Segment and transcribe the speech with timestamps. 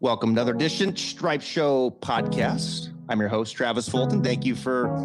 [0.00, 2.90] Welcome to another edition Stripe Show podcast.
[3.08, 4.22] I'm your host, Travis Fulton.
[4.22, 4.96] Thank you for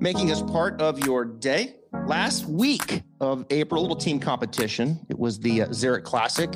[0.00, 1.76] making us part of your day.
[2.06, 4.98] Last week of April, little team competition.
[5.10, 6.48] It was the uh, Zurich Classic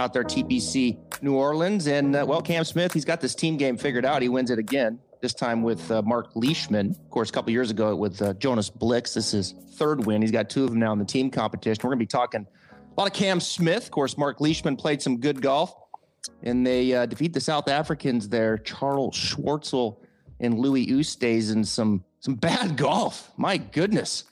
[0.00, 1.86] out there, TPC New Orleans.
[1.86, 4.20] And uh, well, Cam Smith, he's got this team game figured out.
[4.20, 6.90] He wins it again, this time with uh, Marc Leishman.
[6.90, 9.14] Of course, a couple years ago with uh, Jonas Blixt.
[9.14, 10.22] This is third win.
[10.22, 11.82] He's got two of them now in the team competition.
[11.84, 12.48] We're going to be talking
[12.96, 13.84] a lot of Cam Smith.
[13.84, 15.72] Of course, Mark Leishman played some good golf
[16.42, 19.98] and they uh, defeat the South Africans there, Charl Schwartzel
[20.40, 23.32] and Louis Oosthuizen in some some bad golf.
[23.36, 24.24] My goodness.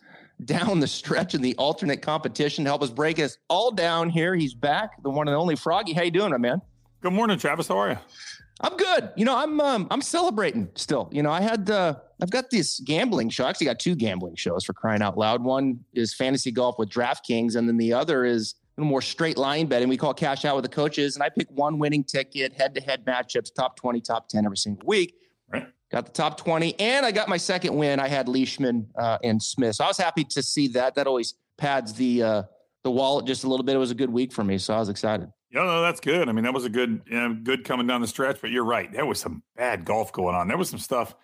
[0.45, 4.35] Down the stretch in the alternate competition to help us break us all down here.
[4.35, 5.95] He's back, the one and only Froggy.
[5.95, 6.61] How you doing, my man?
[7.01, 7.69] Good morning, Travis.
[7.69, 7.99] How are you?
[8.61, 9.11] I'm good.
[9.17, 11.09] You know, I'm um, I'm celebrating still.
[11.13, 13.45] You know, I had uh, I've got this gambling show.
[13.45, 15.43] I actually got two gambling shows for crying out loud.
[15.43, 19.89] One is fantasy golf with DraftKings, and then the other is more straight line betting.
[19.89, 22.81] We call cash out with the coaches, and I pick one winning ticket, head to
[22.81, 25.15] head matchups, top 20, top 10 every single week.
[25.51, 25.67] Right.
[25.91, 28.01] Got the top 20, and I got my second win.
[28.01, 29.77] I had Leishman uh, and Smith.
[29.77, 30.95] So I was happy to see that.
[30.95, 32.43] That always pads the uh,
[32.85, 33.75] the wallet just a little bit.
[33.75, 35.31] It was a good week for me, so I was excited.
[35.51, 36.29] Yeah, no, that's good.
[36.29, 38.41] I mean, that was a good, you know, good coming down the stretch.
[38.41, 40.49] But you're right, there was some bad golf going on.
[40.49, 41.15] There was some stuff.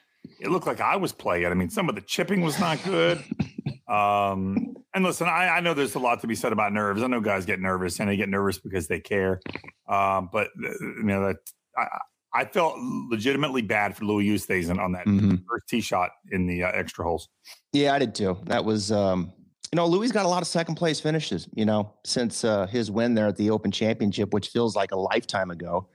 [0.40, 1.46] It looked like I was playing.
[1.46, 3.22] I mean, some of the chipping was not good.
[3.88, 7.02] Um, and listen, I, I, know there's a lot to be said about nerves.
[7.02, 9.40] I know guys get nervous and they get nervous because they care.
[9.88, 11.36] Um, but uh, you know that
[11.76, 11.98] I,
[12.32, 12.76] I, felt
[13.10, 15.34] legitimately bad for Louis Oosthuizen on that mm-hmm.
[15.48, 17.28] first tee shot in the uh, extra holes.
[17.72, 18.38] Yeah, I did too.
[18.44, 19.32] That was, um,
[19.72, 21.48] you know, Louis got a lot of second place finishes.
[21.52, 24.98] You know, since uh, his win there at the Open Championship, which feels like a
[24.98, 25.88] lifetime ago.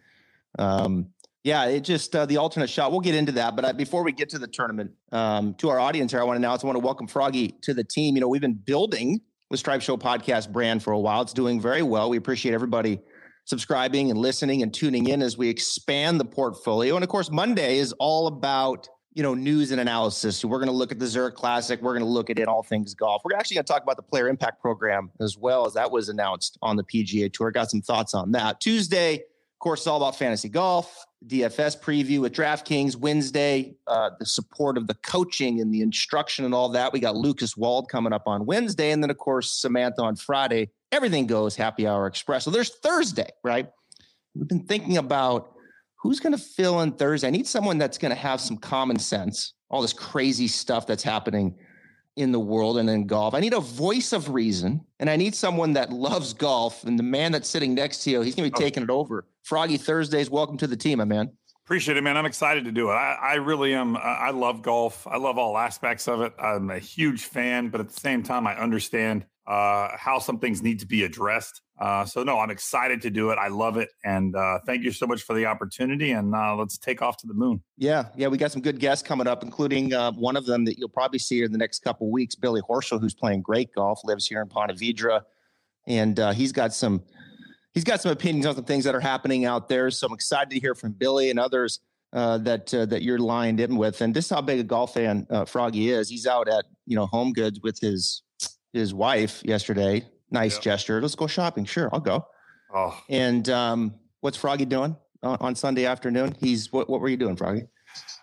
[0.60, 1.10] Um,
[1.48, 2.92] yeah, it just uh, the alternate shot.
[2.92, 5.80] We'll get into that, but uh, before we get to the tournament, um, to our
[5.80, 8.16] audience here, I want to announce I want to welcome Froggy to the team.
[8.16, 11.22] You know, we've been building the Stripe Show podcast brand for a while.
[11.22, 12.10] It's doing very well.
[12.10, 13.00] We appreciate everybody
[13.46, 16.96] subscribing and listening and tuning in as we expand the portfolio.
[16.96, 20.36] And of course, Monday is all about you know news and analysis.
[20.36, 21.82] So we're going to look at the Zurich Classic.
[21.82, 23.22] We're going to look at it all things golf.
[23.24, 26.10] We're actually going to talk about the Player Impact Program as well as that was
[26.10, 27.52] announced on the PGA Tour.
[27.52, 28.60] Got some thoughts on that.
[28.60, 29.24] Tuesday
[29.58, 34.78] of course, it's all about fantasy golf, DFS preview with DraftKings Wednesday, uh, the support
[34.78, 36.94] of the coaching and the instruction and all that.
[36.94, 38.92] We got Lucas Wald coming up on Wednesday.
[38.92, 40.70] And then, of course, Samantha on Friday.
[40.92, 42.46] Everything goes happy hour express.
[42.46, 43.68] So there's Thursday, right?
[44.36, 45.56] We've been thinking about
[45.96, 47.28] who's going to fill in Thursday.
[47.28, 51.02] I need someone that's going to have some common sense, all this crazy stuff that's
[51.02, 51.56] happening
[52.18, 53.34] in the world and in golf.
[53.34, 56.84] I need a voice of reason, and I need someone that loves golf.
[56.84, 58.66] And the man that's sitting next to you, he's going to be oh.
[58.66, 59.26] taking it over.
[59.44, 61.32] Froggy Thursdays, welcome to the team, my man.
[61.66, 62.18] Appreciate it, man.
[62.18, 62.94] I'm excited to do it.
[62.94, 63.98] I, I really am.
[63.98, 65.06] I love golf.
[65.06, 66.34] I love all aspects of it.
[66.40, 70.64] I'm a huge fan, but at the same time, I understand uh, how some things
[70.64, 71.62] need to be addressed.
[71.80, 73.38] Uh, so no, I'm excited to do it.
[73.38, 76.12] I love it, and uh, thank you so much for the opportunity.
[76.12, 77.62] And uh, let's take off to the moon.
[77.78, 80.80] Yeah, yeah, we got some good guests coming up, including uh, one of them that
[80.80, 82.34] you'll probably see in the next couple weeks.
[82.34, 85.22] Billy Horschel, who's playing great golf, lives here in Ponte Vedra,
[85.86, 87.04] and uh, he's got some
[87.76, 89.92] he's got some opinions on some things that are happening out there.
[89.92, 93.78] So I'm excited to hear from Billy and others uh, that that you're lined in
[93.78, 94.02] with.
[94.02, 96.10] And this is how big a golf fan Froggy is.
[96.10, 98.24] He's out at you know Home Goods with his
[98.74, 100.04] his wife yesterday.
[100.32, 100.62] Nice yeah.
[100.62, 101.02] gesture.
[101.02, 101.66] Let's go shopping.
[101.66, 102.26] Sure, I'll go.
[102.74, 103.00] Oh.
[103.10, 106.36] And um, what's Froggy doing on, on Sunday afternoon?
[106.40, 106.90] He's what?
[106.90, 107.64] What were you doing, Froggy?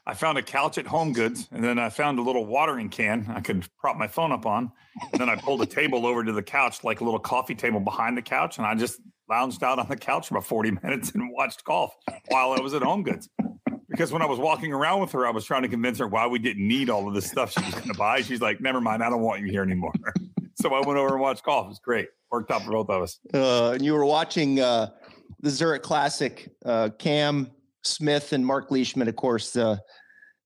[0.06, 3.26] I found a couch at Home Goods, and then I found a little watering can
[3.34, 4.70] I could prop my phone up on.
[5.12, 7.80] And then I pulled a table over to the couch, like a little coffee table
[7.80, 11.12] behind the couch, and I just lounged out on the couch for about 40 minutes
[11.12, 11.94] and watched golf
[12.28, 13.28] while I was at Home Goods.
[13.88, 16.26] Because when I was walking around with her, I was trying to convince her why
[16.26, 18.20] we didn't need all of this stuff she was going to buy.
[18.22, 19.92] She's like, never mind, I don't want you here anymore.
[20.64, 21.66] so I went over and watched golf.
[21.66, 22.08] It was great.
[22.30, 23.18] Worked out for both of us.
[23.34, 24.92] Uh, and you were watching uh,
[25.40, 26.50] the Zurich Classic.
[26.64, 27.50] Uh, Cam
[27.82, 29.76] Smith and Marc Leishman, of course, uh,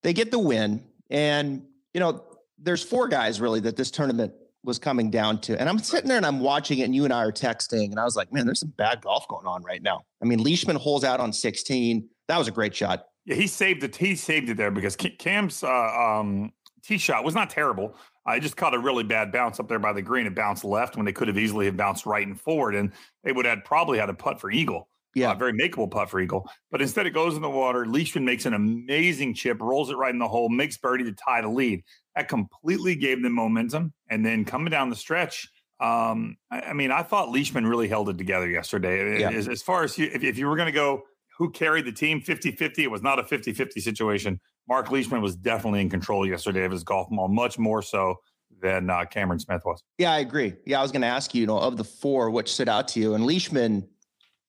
[0.02, 0.84] they get the win.
[1.08, 1.62] And,
[1.94, 2.24] you know,
[2.58, 4.32] there's four guys really that this tournament
[4.64, 5.58] was coming down to.
[5.58, 8.00] And I'm sitting there and I'm watching it, and you and I are texting, and
[8.00, 10.02] I was like, man, there's some bad golf going on right now.
[10.20, 12.08] I mean, Leishman holes out on 16.
[12.26, 13.04] That was a great shot.
[13.25, 13.94] Yeah, he saved it.
[13.94, 16.52] He saved it there because Cam's uh, um,
[16.82, 17.94] tee shot was not terrible.
[18.26, 20.26] I just caught a really bad bounce up there by the green.
[20.26, 22.92] It bounced left when they could have easily have bounced right and forward, and
[23.25, 24.88] they would have probably had a putt for eagle.
[25.14, 26.48] Yeah, uh, very makeable putt for eagle.
[26.70, 27.86] But instead, it goes in the water.
[27.86, 31.40] Leishman makes an amazing chip, rolls it right in the hole, makes birdie to tie
[31.40, 31.82] the lead.
[32.14, 33.92] That completely gave them momentum.
[34.10, 35.48] And then coming down the stretch,
[35.81, 39.20] um, I, I, mean, I thought Leishman really held it together yesterday.
[39.20, 39.31] Yeah.
[39.31, 41.04] As, as, far as you, if, if you were going to go
[41.38, 44.40] who carried the team 50 50, it was not a 50 50 situation.
[44.69, 48.17] Marc Leishman was definitely in control yesterday of his golf ball, much more so
[48.61, 49.82] than uh, Cameron Smith was.
[49.99, 50.55] Yeah, I agree.
[50.67, 52.88] Yeah, I was going to ask you, you know, of the four, which stood out
[52.88, 53.14] to you?
[53.14, 53.88] And Leishman,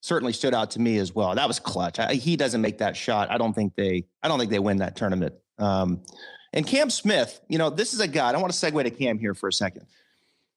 [0.02, 1.36] certainly stood out to me as well.
[1.36, 2.00] That was clutch.
[2.00, 3.30] I, he doesn't make that shot.
[3.32, 4.06] I don't think they.
[4.24, 5.36] I don't think they win that tournament.
[5.58, 6.02] Um,
[6.54, 8.32] and Cam Smith, you know, this is a guy.
[8.32, 9.86] I want to segue to Cam here for a second.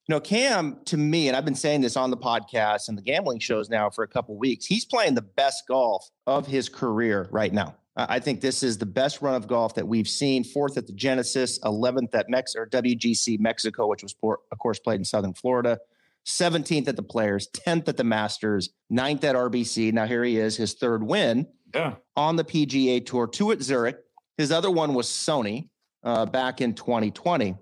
[0.08, 3.02] You know, Cam to me, and I've been saying this on the podcast and the
[3.02, 4.66] gambling shows now for a couple weeks.
[4.66, 7.76] He's playing the best golf of his career right now.
[7.94, 10.44] I think this is the best run of golf that we've seen.
[10.44, 14.98] Fourth at the Genesis, 11th at Mex or WGC Mexico, which was, of course, played
[14.98, 15.78] in Southern Florida.
[16.26, 19.92] 17th at the Players, 10th at the Masters, 9th at RBC.
[19.92, 21.94] Now here he is, his third win yeah.
[22.16, 23.96] on the PGA Tour, two at Zurich.
[24.38, 25.68] His other one was Sony
[26.04, 27.56] uh, back in 2020.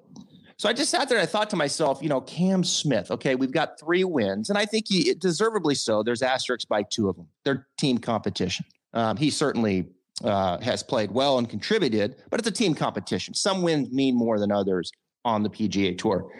[0.60, 3.34] So I just sat there and I thought to myself, you know, Cam Smith, okay,
[3.34, 6.02] we've got three wins, and I think he deservedly so.
[6.02, 7.26] There's asterisks by two of them.
[7.46, 8.66] They're team competition.
[8.92, 9.86] Um, he certainly
[10.22, 13.32] uh, has played well and contributed, but it's a team competition.
[13.32, 14.92] Some wins mean more than others
[15.24, 16.30] on the PGA Tour.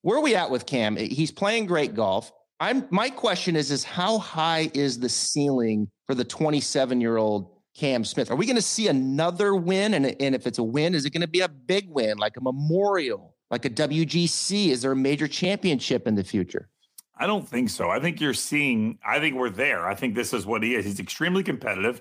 [0.00, 0.96] Where are we at with Cam?
[0.96, 2.32] He's playing great golf.
[2.60, 7.50] I'm my question is is how high is the ceiling for the 27 year old
[7.76, 8.30] Cam Smith?
[8.30, 9.92] Are we going to see another win?
[9.92, 12.38] And, and if it's a win, is it going to be a big win, like
[12.38, 14.68] a memorial, like a WGC?
[14.68, 16.68] Is there a major championship in the future?
[17.16, 17.90] I don't think so.
[17.90, 18.98] I think you're seeing.
[19.04, 19.86] I think we're there.
[19.86, 20.84] I think this is what he is.
[20.84, 22.00] He's extremely competitive.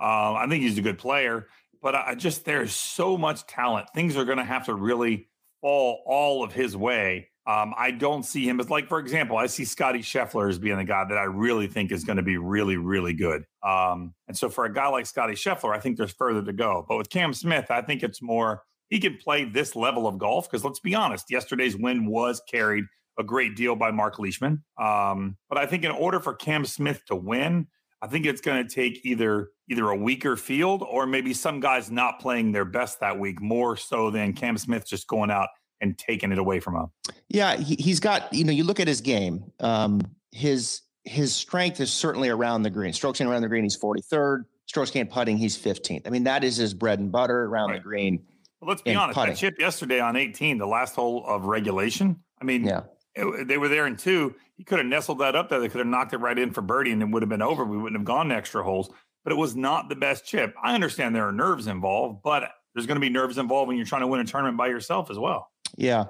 [0.00, 1.48] Uh, I think he's a good player,
[1.80, 3.88] but I just there's so much talent.
[3.94, 5.28] Things are going to have to really
[5.60, 9.46] fall all of his way um, I don't see him as like, for example, I
[9.46, 12.36] see Scotty Scheffler as being the guy that I really think is going to be
[12.36, 13.44] really, really good.
[13.64, 16.86] Um, and so for a guy like Scotty Scheffler, I think there's further to go.
[16.88, 18.62] But with Cam Smith, I think it's more
[18.92, 22.84] he can play this level of golf because let's be honest, yesterday's win was carried
[23.18, 24.62] a great deal by Marc Leishman.
[24.78, 27.68] Um, but I think in order for Cam Smith to win,
[28.02, 31.90] I think it's going to take either either a weaker field or maybe some guys
[31.90, 35.48] not playing their best that week more so than Cam Smith just going out
[35.80, 36.86] and taking it away from him.
[37.28, 40.02] Yeah, he, has got, you know, you look at his game, um,
[40.32, 42.92] his his strength is certainly around the green.
[42.92, 44.42] Strokes in around the green, he's 43rd.
[44.66, 46.06] Strokes gained putting, he's 15th.
[46.06, 47.78] I mean, that is his bread and butter around right.
[47.78, 48.24] the green.
[48.62, 49.18] Well, let's be honest.
[49.18, 49.34] Putting.
[49.34, 52.22] That chip yesterday on 18, the last hole of regulation.
[52.40, 52.82] I mean, yeah.
[53.14, 54.36] It, they were there in two.
[54.56, 55.58] He could have nestled that up there.
[55.58, 57.64] They could have knocked it right in for birdie, and it would have been over.
[57.64, 58.88] We wouldn't have gone extra holes.
[59.24, 60.54] But it was not the best chip.
[60.62, 62.44] I understand there are nerves involved, but
[62.74, 65.10] there's going to be nerves involved when you're trying to win a tournament by yourself
[65.10, 65.50] as well.
[65.76, 66.04] Yeah.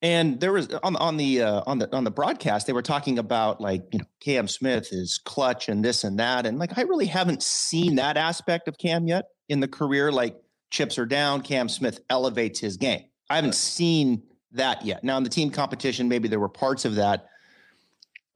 [0.00, 3.18] And there was on on the uh, on the on the broadcast they were talking
[3.18, 6.82] about like you know Cam Smith is clutch and this and that and like I
[6.82, 10.36] really haven't seen that aspect of Cam yet in the career like
[10.76, 11.40] chips are down.
[11.40, 13.04] Cam Smith elevates his game.
[13.30, 15.02] I haven't seen that yet.
[15.02, 17.28] Now in the team competition maybe there were parts of that.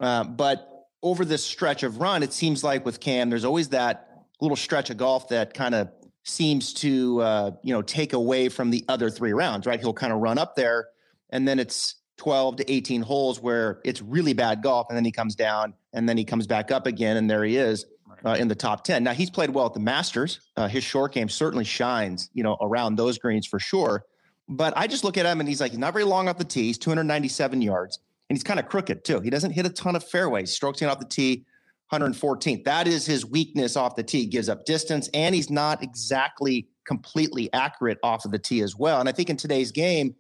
[0.00, 4.24] Uh, but over this stretch of run it seems like with Cam there's always that
[4.40, 5.90] little stretch of golf that kind of
[6.24, 9.80] seems to uh, you know take away from the other three rounds, right?
[9.80, 10.88] He'll kind of run up there,
[11.30, 15.12] and then it's 12 to 18 holes where it's really bad golf, and then he
[15.12, 17.86] comes down, and then he comes back up again, and there he is
[18.24, 19.02] uh, in the top 10.
[19.02, 20.40] Now he's played well at the Masters.
[20.56, 24.04] Uh, his short game certainly shines, you know, around those greens for sure.
[24.48, 26.64] But I just look at him, and he's like not very long off the tee.
[26.64, 29.20] He's 297 yards, and he's kind of crooked too.
[29.20, 30.52] He doesn't hit a ton of fairways.
[30.52, 31.44] Strokes in off the tee
[31.92, 32.64] 114th.
[32.64, 34.26] That is his weakness off the tee.
[34.26, 38.98] Gives up distance, and he's not exactly completely accurate off of the tee as well.
[38.98, 40.16] And I think in today's game,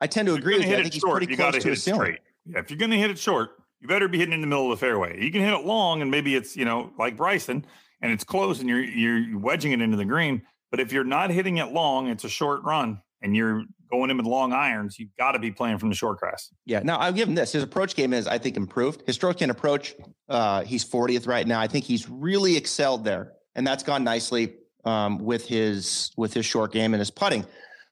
[0.00, 0.74] I tend to agree with you.
[0.74, 2.00] I think he's short, pretty close to a ceiling.
[2.00, 2.18] Straight.
[2.46, 3.50] Yeah, if you're going to hit it short,
[3.80, 5.22] you better be hitting in the middle of the fairway.
[5.22, 7.64] You can hit it long, and maybe it's you know like Bryson,
[8.00, 10.42] and it's close, and you're you're wedging it into the green.
[10.70, 14.16] But if you're not hitting it long, it's a short run, and you're going in
[14.16, 16.50] with long irons, you've got to be playing from the short grass.
[16.64, 16.80] Yeah.
[16.82, 17.52] Now I'll give him this.
[17.52, 19.02] His approach game is, I think, improved.
[19.06, 19.94] His stroke and approach,
[20.28, 21.60] uh, he's 40th right now.
[21.60, 23.32] I think he's really excelled there.
[23.56, 27.44] And that's gone nicely um, with his with his short game and his putting.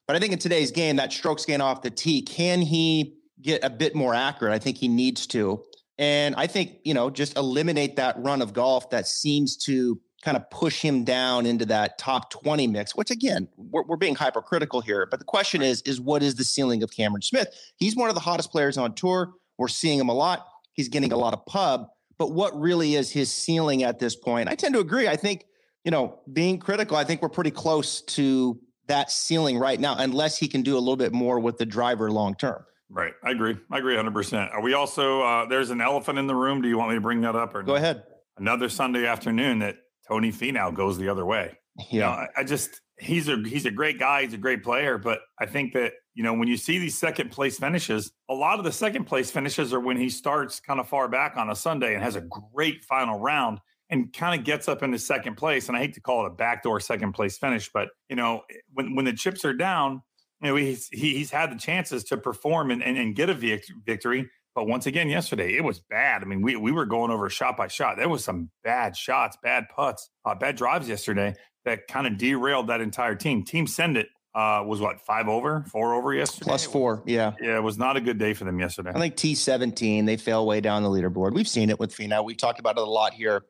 [0.06, 3.62] But I think in today's game, that strokes gain off the tee, can he get
[3.62, 4.54] a bit more accurate?
[4.54, 5.62] I think he needs to.
[5.98, 10.36] And I think, you know, just eliminate that run of golf that seems to kind
[10.36, 14.80] of push him down into that top 20 mix, which again, we're, we're, being hypercritical
[14.80, 15.06] here.
[15.10, 17.48] But the question is, is what is the ceiling of Cameron Smith?
[17.76, 19.34] He's one of the hottest players on tour.
[19.58, 20.46] We're seeing him a lot.
[20.72, 21.88] He's getting a lot of pub.
[22.18, 24.48] But what really is his ceiling at this point?
[24.48, 25.06] I tend to agree.
[25.06, 25.44] I think,
[25.84, 30.38] you know, being critical, I think we're pretty close to that ceiling right now, unless
[30.38, 32.64] he can do a little bit more with the driver long term.
[32.90, 33.12] Right.
[33.22, 33.56] I agree.
[33.70, 34.52] I agree 100%.
[34.52, 36.62] Are we also, uh, there's an elephant in the room.
[36.62, 38.02] Do you want me to bring that up or Go ahead.
[38.38, 39.76] Another Sunday afternoon that
[40.08, 41.58] Tony Finau goes the other way.
[41.78, 44.22] Yeah, you know, I, I just he's a he's a great guy.
[44.22, 47.30] He's a great player, but I think that you know when you see these second
[47.30, 50.88] place finishes, a lot of the second place finishes are when he starts kind of
[50.88, 54.68] far back on a Sunday and has a great final round and kind of gets
[54.68, 55.68] up into second place.
[55.68, 58.42] And I hate to call it a backdoor second place finish, but you know
[58.72, 60.02] when when the chips are down,
[60.40, 64.28] you know he's he's had the chances to perform and, and, and get a victory
[64.58, 66.20] But once again, yesterday it was bad.
[66.20, 67.96] I mean, we we were going over shot by shot.
[67.96, 72.66] There was some bad shots, bad putts, uh, bad drives yesterday that kind of derailed
[72.66, 73.44] that entire team.
[73.44, 76.48] Team send it uh, was what five over, four over yesterday.
[76.48, 77.56] Plus four, yeah, yeah.
[77.56, 78.90] It was not a good day for them yesterday.
[78.92, 81.34] I think T seventeen they fell way down the leaderboard.
[81.34, 82.24] We've seen it with Finau.
[82.24, 83.44] We've talked about it a lot here,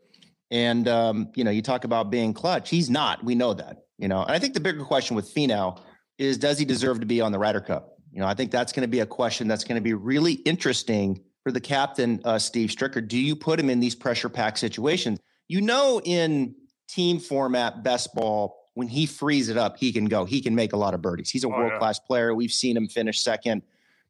[0.51, 2.69] and um, you know, you talk about being clutch.
[2.69, 3.25] He's not.
[3.25, 3.85] We know that.
[3.97, 5.81] You know, and I think the bigger question with Finau
[6.19, 7.99] is does he deserve to be on the Ryder Cup?
[8.13, 10.33] You know, I think that's going to be a question that's going to be really
[10.33, 13.07] interesting for the captain, uh, Steve Stricker.
[13.07, 15.21] Do you put him in these pressure pack situations?
[15.47, 16.55] You know, in
[16.89, 20.25] team format, best ball, when he frees it up, he can go.
[20.25, 21.31] He can make a lot of birdies.
[21.31, 22.07] He's a oh, world class yeah.
[22.07, 22.35] player.
[22.35, 23.63] We've seen him finish second.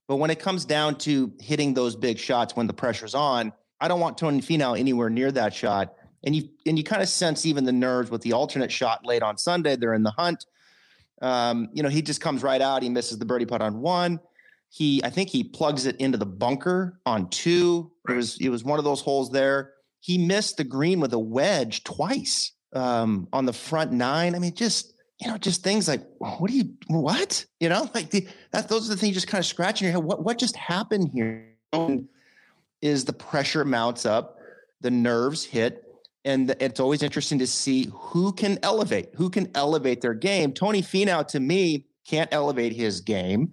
[0.06, 3.88] But when it comes down to hitting those big shots when the pressure's on, I
[3.88, 5.94] don't want Tony Finau anywhere near that shot.
[6.24, 9.22] And you and you kind of sense even the nerves with the alternate shot late
[9.22, 9.76] on Sunday.
[9.76, 10.46] They're in the hunt.
[11.20, 12.82] Um, you know, he just comes right out.
[12.82, 14.20] He misses the birdie putt on one.
[14.70, 17.90] He, I think he plugs it into the bunker on two.
[18.08, 19.72] It was it was one of those holes there.
[20.00, 24.34] He missed the green with a wedge twice um, on the front nine.
[24.34, 28.10] I mean, just you know, just things like what do you what you know, like
[28.10, 28.68] the, that.
[28.68, 30.04] Those are the things just kind of scratching your head.
[30.04, 31.54] What what just happened here?
[32.80, 34.38] Is the pressure mounts up,
[34.80, 35.88] the nerves hit,
[36.25, 40.52] and it's always interesting to see who can elevate, who can elevate their game.
[40.52, 43.52] Tony Finau, to me, can't elevate his game.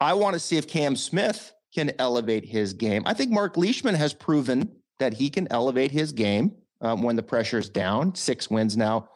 [0.00, 3.02] I want to see if Cam Smith can elevate his game.
[3.06, 7.22] I think Marc Leishman has proven that he can elevate his game um, when the
[7.22, 8.14] pressure's down.
[8.14, 9.08] Six wins now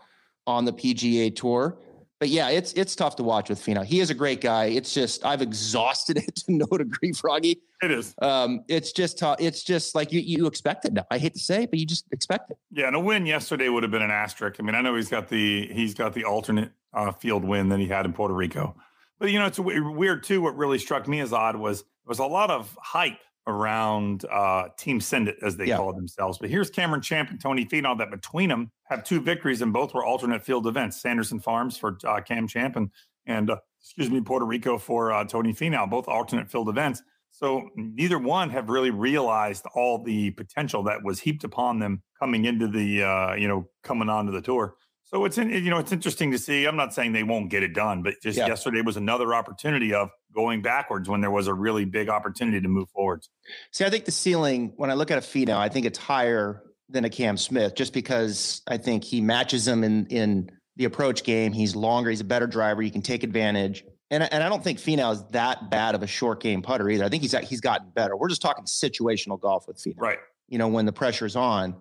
[0.46, 1.78] on the PGA Tour
[2.20, 3.82] but yeah, it's it's tough to watch with Finau.
[3.82, 4.66] He is a great guy.
[4.66, 7.62] It's just I've exhausted it to no degree, Froggy.
[7.82, 8.14] It is.
[8.20, 9.38] Um, it's just tough.
[9.40, 11.06] It's just like you you expect it now.
[11.10, 12.58] I hate to say it, but you just expect it.
[12.70, 14.60] Yeah, and a win yesterday would have been an asterisk.
[14.60, 17.80] I mean, I know he's got the he's got the alternate uh, field win that
[17.80, 18.76] he had in Puerto Rico,
[19.18, 20.42] but you know it's weird too.
[20.42, 23.18] What really struck me as odd was was a lot of hype
[23.50, 25.76] around uh, Team Send It, as they yeah.
[25.76, 26.38] call themselves.
[26.38, 29.92] But here's Cameron Champ and Tony Finau that between them have two victories and both
[29.92, 31.00] were alternate field events.
[31.02, 32.90] Sanderson Farms for uh, Cam Champ and,
[33.26, 37.02] and uh, excuse me, Puerto Rico for uh, Tony Finau, both alternate field events.
[37.30, 42.44] So neither one have really realized all the potential that was heaped upon them coming
[42.44, 44.74] into the, uh, you know, coming onto the tour.
[45.12, 46.66] So it's in, you know it's interesting to see.
[46.66, 48.46] I'm not saying they won't get it done, but just yeah.
[48.46, 52.68] yesterday was another opportunity of going backwards when there was a really big opportunity to
[52.68, 53.28] move forwards.
[53.72, 56.62] See, I think the ceiling when I look at a Finau, I think it's higher
[56.88, 61.24] than a Cam Smith, just because I think he matches him in in the approach
[61.24, 61.52] game.
[61.52, 62.80] He's longer, he's a better driver.
[62.80, 63.84] You can take advantage.
[64.12, 67.04] And, and I don't think Finau is that bad of a short game putter either.
[67.04, 68.16] I think he's he's gotten better.
[68.16, 69.98] We're just talking situational golf with Finau.
[69.98, 70.18] Right.
[70.48, 71.74] You know, when the pressure's on.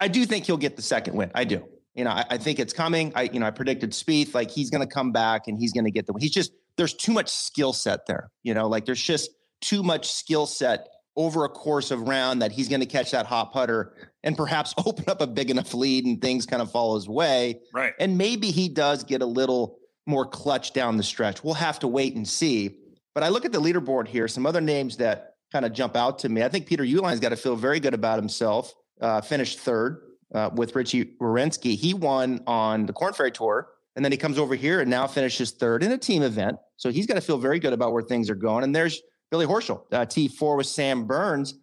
[0.00, 1.32] I do think he'll get the second win.
[1.34, 1.64] I do
[1.98, 3.12] you know, I, I, think it's coming.
[3.16, 5.84] I, you know, I predicted Spieth, like he's going to come back and he's going
[5.84, 6.14] to get the.
[6.20, 8.30] He's just there's too much skill set there.
[8.44, 10.86] You know, like there's just too much skill set
[11.16, 14.74] over a course of round that he's going to catch that hot putter and perhaps
[14.86, 17.60] open up a big enough lead and things kind of fall his way.
[17.74, 17.94] Right.
[17.98, 21.42] And maybe he does get a little more clutch down the stretch.
[21.42, 22.76] We'll have to wait and see.
[23.12, 24.28] But I look at the leaderboard here.
[24.28, 26.44] Some other names that kind of jump out to me.
[26.44, 28.72] I think Peter Uihlein's got to feel very good about himself.
[29.00, 30.02] Uh, finished third
[30.34, 31.76] uh, with Richie Werenski.
[31.76, 35.06] He won on the Korn Ferry Tour, and then he comes over here and now
[35.06, 36.58] finishes third in a team event.
[36.76, 38.64] So he's got to feel very good about where things are going.
[38.64, 41.54] And there's Billy Horschel, uh, T4 with Sam Burns.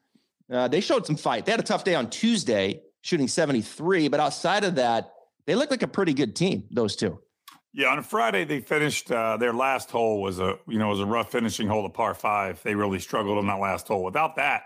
[0.52, 1.46] Uh, they showed some fight.
[1.46, 5.12] They had a tough day on Tuesday, shooting 73, but outside of that,
[5.48, 6.66] they look like a pretty good team.
[6.72, 7.20] Those two.
[7.74, 9.12] Yeah, on Friday they finished.
[9.12, 12.14] Uh, their last hole was a you know was a rough finishing hole, a par
[12.14, 12.64] five.
[12.64, 14.02] They really struggled on that last hole.
[14.02, 14.64] Without that,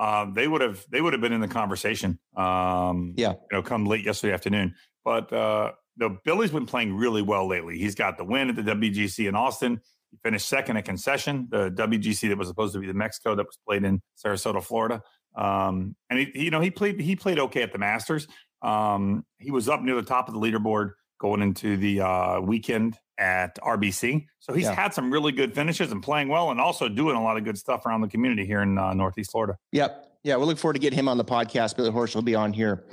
[0.00, 2.18] um, they would have they would have been in the conversation.
[2.34, 4.74] Um, yeah, you know, come late yesterday afternoon.
[5.04, 7.78] But uh, the Billy's been playing really well lately.
[7.78, 9.80] He's got the win at the WGC in Austin.
[10.10, 13.44] He finished second at Concession, the WGC that was supposed to be the Mexico that
[13.44, 15.02] was played in Sarasota, Florida.
[15.36, 18.26] Um, and he, you know, he played he played okay at the Masters.
[18.62, 22.96] Um, he was up near the top of the leaderboard going into the uh, weekend
[23.20, 24.26] at RBC.
[24.40, 24.74] So he's yeah.
[24.74, 27.58] had some really good finishes and playing well, and also doing a lot of good
[27.58, 29.56] stuff around the community here in uh, Northeast Florida.
[29.72, 30.06] Yep.
[30.24, 31.76] Yeah, we look forward to get him on the podcast.
[31.76, 32.84] Billy Horschel will be on here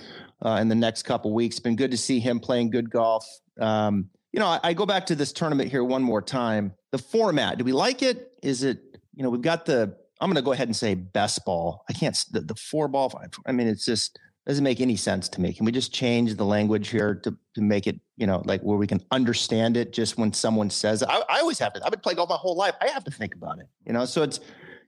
[0.45, 1.59] uh, in the next couple weeks.
[1.59, 3.25] Been good to see him playing good golf.
[3.59, 6.73] Um, you know, I, I, go back to this tournament here one more time.
[6.91, 8.33] The format, do we like it?
[8.43, 8.79] Is it,
[9.15, 11.83] you know, we've got the, I'm going to go ahead and say best ball.
[11.89, 13.11] I can't, the, the four ball.
[13.45, 15.51] I mean, it's just, doesn't make any sense to me.
[15.53, 18.77] Can we just change the language here to, to make it, you know, like where
[18.77, 21.09] we can understand it just when someone says it?
[21.09, 22.73] I, I always have to, I've been playing golf my whole life.
[22.81, 24.05] I have to think about it, you know?
[24.05, 24.39] So it's,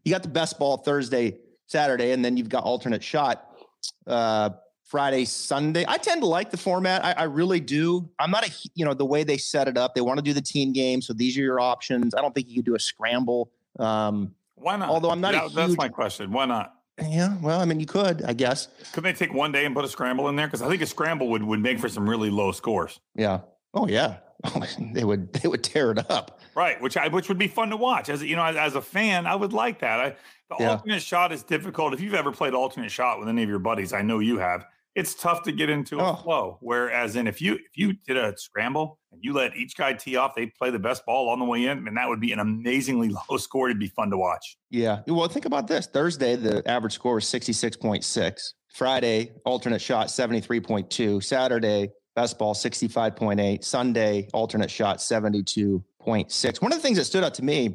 [0.06, 3.54] you got the best ball Thursday, Saturday, and then you've got alternate shot
[4.08, 4.52] uh,
[4.86, 5.84] Friday, Sunday.
[5.88, 7.04] I tend to like the format.
[7.04, 8.10] I, I, really do.
[8.18, 10.34] I'm not a, you know, the way they set it up, they want to do
[10.34, 11.02] the team game.
[11.02, 12.16] So these are your options.
[12.16, 13.52] I don't think you could do a scramble.
[13.78, 14.90] Um, Why not?
[14.90, 16.32] Although I'm not that, a huge, that's my question.
[16.32, 16.79] Why not?
[17.08, 18.68] Yeah, well, I mean, you could, I guess.
[18.94, 20.48] Could they take one day and put a scramble in there?
[20.48, 23.00] Because I think a scramble would would make for some really low scores.
[23.16, 23.42] Yeah.
[23.74, 24.18] Oh yeah.
[24.94, 26.40] they would they would tear it up.
[26.56, 28.10] Right, which I which would be fun to watch.
[28.10, 30.00] As you know, as, as a fan, I would like that.
[30.00, 30.10] I,
[30.50, 30.70] the Yeah.
[30.72, 31.94] alternate shot is difficult.
[31.94, 34.66] If you've ever played alternate shot with any of your buddies, I know you have.
[34.96, 36.16] It's tough to get into a Oh.
[36.16, 36.58] flow.
[36.62, 40.16] Whereas in if you if you did a scramble and you let each guy tee
[40.18, 42.40] off, they play the best ball on the way in, and that would be an
[42.40, 43.70] amazingly low score.
[43.70, 44.58] It'd be fun to watch.
[44.70, 45.02] Yeah.
[45.08, 45.86] Well, think about this.
[45.88, 48.54] Thursday, the average score was 66.6.
[48.74, 51.24] Friday, alternate shot 73.2.
[51.24, 53.64] Saturday, best ball 65.8.
[53.64, 56.62] Sunday, alternate shot 72.6.
[56.62, 57.68] One of the things that stood out to me,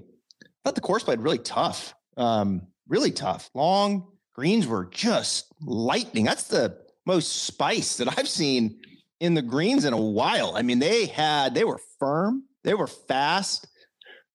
[0.42, 1.94] I thought the course played really tough.
[2.16, 3.50] Um, really tough.
[3.54, 6.24] Long greens were just lightning.
[6.24, 8.80] That's the most spice that I've seen
[9.20, 10.54] in the greens in a while.
[10.56, 13.68] I mean, they had, they were firm, they were fast.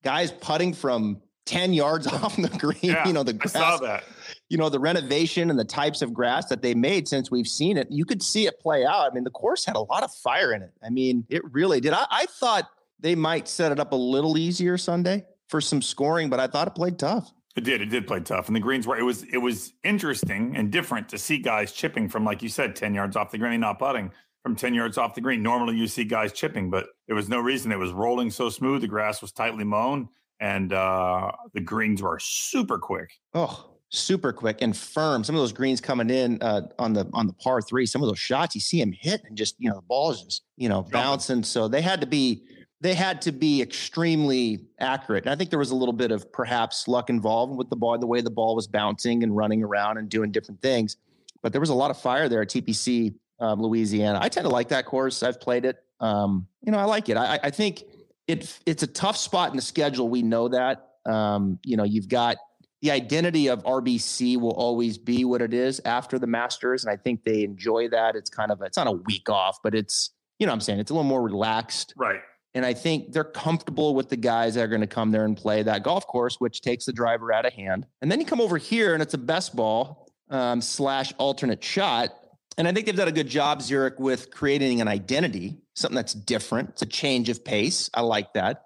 [0.03, 3.77] Guys putting from 10 yards off the green, Yeah, you know, the I grass saw
[3.79, 4.03] that.
[4.49, 7.75] you know the renovation and the types of grass that they made since we've seen
[7.77, 10.11] it you could see it play out i mean the course had a lot of
[10.13, 12.67] fire in it i mean it really did i, I thought
[12.99, 16.67] they might set it up a little easier sunday for some scoring but i thought
[16.67, 17.81] it played tough It did.
[17.81, 18.97] It did play tough, and the greens were.
[18.97, 19.23] It was.
[19.23, 23.15] It was interesting and different to see guys chipping from, like you said, ten yards
[23.15, 24.11] off the green, not putting
[24.43, 25.41] from ten yards off the green.
[25.43, 27.71] Normally, you see guys chipping, but there was no reason.
[27.71, 28.81] It was rolling so smooth.
[28.81, 33.09] The grass was tightly mown, and uh, the greens were super quick.
[33.33, 37.25] oh super quick and firm some of those greens coming in uh, on the on
[37.25, 39.77] the par three some of those shots you see him hit and just you know
[39.77, 42.43] the ball is just you know bouncing so they had to be
[42.81, 45.25] they had to be extremely accurate.
[45.25, 47.97] And i think there was a little bit of perhaps luck involved with the ball
[47.97, 50.97] the way the ball was bouncing and running around and doing different things.
[51.41, 54.19] But there was a lot of fire there at tpc um, louisiana.
[54.21, 55.23] I tend to like that course.
[55.23, 55.77] I've played it.
[55.99, 57.17] Um, you know i like it.
[57.17, 57.83] I, I- think
[58.27, 60.07] it, it's a tough spot in the schedule.
[60.07, 60.85] We know that.
[61.05, 62.37] Um, you know you've got
[62.81, 66.95] the identity of RBC will always be what it is after the Masters, and I
[66.95, 68.15] think they enjoy that.
[68.15, 70.79] It's kind of a, it's not a week off, but it's you know I'm saying?
[70.79, 72.21] It's a little more relaxed, Right.
[72.53, 75.37] And I think they're comfortable with the guys that are going to come there and
[75.37, 77.85] play that golf course, which takes the driver out of hand.
[78.01, 82.13] And then you come over here, and it's a best ball um, slash alternate shot,
[82.57, 86.13] and I think they've done a good job, Zurich, with creating an identity, something that's
[86.13, 86.69] different.
[86.69, 87.89] It's a change of pace.
[87.93, 88.65] I like that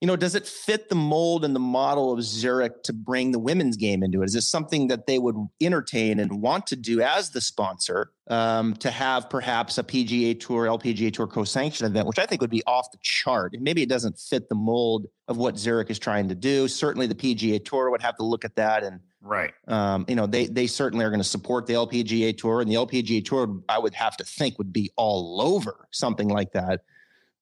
[0.00, 3.38] you know, does it fit the mold and the model of Zurich to bring the
[3.38, 4.26] women's game into it?
[4.26, 8.74] Is this something that they would entertain and want to do as the sponsor um,
[8.76, 12.50] to have perhaps a PGA Tour, LPGA Tour co sanction event, which I think would
[12.50, 13.54] be off the chart.
[13.54, 16.68] And maybe it doesn't fit the mold of what Zurich is trying to do.
[16.68, 19.52] Certainly, the PGA Tour would have to look at that and Right.
[19.66, 22.76] um, you know, they they certainly are going to support the LPGA tour, and the
[22.76, 26.82] LPGA tour, I would have to think, would be all over something like that.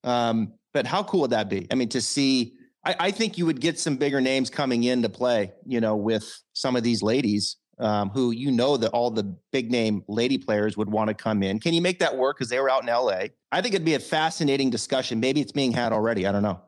[0.02, 1.66] Um, but how cool would that be?
[1.70, 2.52] I mean, to see,
[2.84, 5.96] I, I think you would get some bigger names coming in to play, you know,
[5.96, 10.36] with some of these ladies um, who you know that all the big name lady
[10.36, 11.60] players would want to come in.
[11.60, 12.36] Can you make that work?
[12.36, 13.28] Because they were out in LA.
[13.50, 15.18] I think it'd be a fascinating discussion.
[15.18, 16.26] Maybe it's being had already.
[16.26, 16.60] I don't know.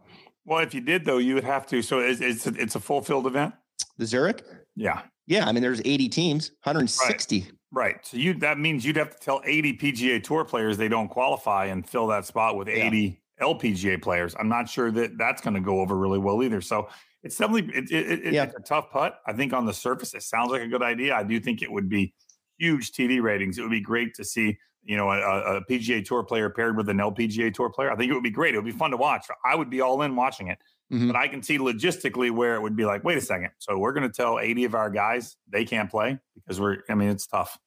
[0.47, 1.83] Well, if you did though, you would have to.
[1.83, 3.53] So it's it's a, it's a full field event.
[3.99, 4.43] The Zurich?
[4.75, 5.03] Yeah.
[5.27, 7.49] Yeah, I mean, there's 80 teams, 160.
[7.71, 7.97] Right.
[8.07, 11.67] So you that means you'd have to tell 80 PGA Tour players they don't qualify
[11.67, 12.87] and fill that spot with Yeah.
[12.87, 14.35] 80 LPGA players.
[14.39, 16.61] I'm not sure that that's going to go over really well either.
[16.61, 16.89] So
[17.23, 18.45] it's definitely it, it, it- Yeah.
[18.45, 19.19] it's a tough putt.
[19.27, 21.15] I think on the surface it sounds like a good idea.
[21.15, 22.15] I do think it would be
[22.59, 23.59] huge TV ratings.
[23.59, 26.89] It would be great to see you know a, a- PGA Tour player paired with
[26.89, 27.91] an LPGA Tour player.
[27.93, 28.55] I think it would be great.
[28.55, 29.27] It would be fun to watch.
[29.45, 30.59] I would be all in watching it.
[30.93, 31.09] Mhm.
[31.09, 33.51] But I can see logistically where it would be like, wait a second.
[33.59, 36.79] So we're going to tell 80 of our guys they can't play because we're.
[36.89, 37.59] I mean, it's tough.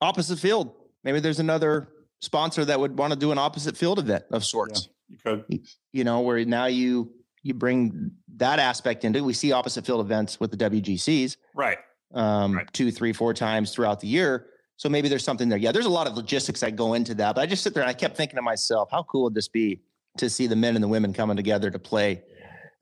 [0.00, 0.72] opposite field.
[1.04, 1.88] Maybe there's another
[2.20, 4.88] sponsor that would want to do an opposite field event of sorts.
[5.08, 5.44] You could.
[5.92, 9.22] You know, where now you you bring that aspect into.
[9.24, 11.78] We see opposite field events with the WGCs Right.
[12.12, 12.72] um, Right.
[12.72, 14.46] two, three, four times throughout the year.
[14.76, 15.58] So maybe there's something there.
[15.58, 17.34] Yeah, there's a lot of logistics that go into that.
[17.36, 19.48] But I just sit there and I kept thinking to myself, how cool would this
[19.48, 19.80] be
[20.18, 22.22] to see the men and the women coming together to play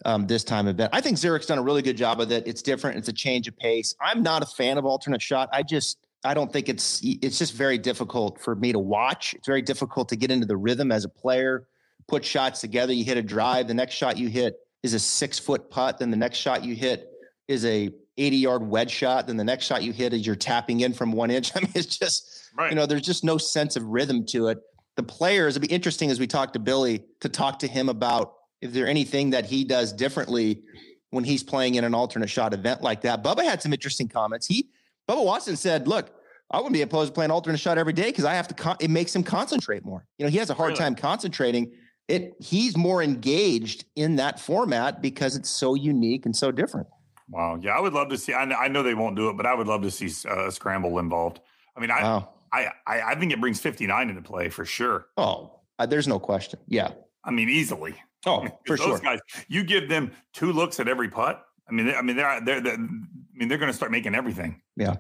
[0.05, 0.91] um, this time event?
[0.93, 2.47] I think Zurich's done a really good job of it.
[2.47, 2.99] It's different.
[2.99, 3.95] It's a change of pace.
[4.01, 5.49] I'm not a fan of alternate shot.
[5.53, 9.35] I just I don't think it's it's just very difficult for me to watch.
[9.35, 11.69] It's very difficult to get into the rhythm as a player.
[12.09, 12.93] Put shots together.
[12.93, 13.69] You hit a drive.
[13.69, 15.99] The next shot you hit is a six foot putt.
[15.99, 17.11] Then the next shot you hit
[17.49, 19.27] is a 80 yard wedge shot.
[19.27, 21.53] Then the next shot you hit is you're tapping in from one inch.
[21.57, 22.71] I mean, it's just Right.
[22.71, 24.59] you know, there's just no sense of rhythm to it.
[24.97, 28.33] The players, it'd be interesting as we talk to Billy to talk to him about
[28.63, 30.63] if there anything that he does differently
[31.11, 33.23] when he's playing in an alternate shot event like that.
[33.23, 34.47] Bubba had some interesting comments.
[34.47, 34.71] He,
[35.07, 36.11] Bubba Watson said, look,
[36.51, 38.77] I wouldn't be opposed to playing alternate shot every day because I have to, con-
[38.81, 40.07] it makes him concentrate more.
[40.19, 40.79] You know, he has a hard Really?
[40.79, 41.73] time concentrating.
[42.09, 46.87] It, he's more engaged in that format because it's so unique and so different.
[47.29, 47.59] Wow.
[47.61, 48.33] Yeah, I would love to see.
[48.33, 50.53] I, I know they won't do it, but I would love to see uh, a
[50.53, 51.41] scramble involved.
[51.77, 52.29] I mean, I, wow.
[52.53, 55.07] I, I, I think it brings 59 into play for sure.
[55.17, 56.61] Oh, uh, there's no question.
[56.69, 56.93] Yeah.
[57.25, 57.97] I mean, easily.
[58.25, 58.99] Oh, for those sure.
[59.01, 61.45] guys, you give them two looks at every putt.
[61.69, 64.15] I mean, they, I mean, they're, they're, they're I mean, they're going to start making
[64.15, 64.63] everything.
[64.77, 64.97] Yeah.